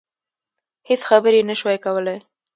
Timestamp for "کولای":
1.85-2.17